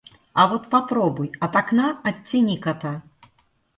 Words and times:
А 0.33 0.47
вот 0.47 0.71
попробуй— 0.71 1.27
от 1.45 1.55
окна 1.61 1.87
оттяни 2.09 2.57
кота. 2.63 2.95